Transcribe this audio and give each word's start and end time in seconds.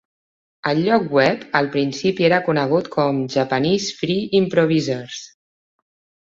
El 0.69 0.79
lloc 0.85 1.03
web 1.17 1.43
al 1.59 1.69
principi 1.75 2.25
era 2.29 2.39
conegut 2.47 2.89
com 2.97 3.19
a 3.27 3.29
"Japanese 3.37 3.93
Free 4.01 4.19
Improvisers". 4.41 5.21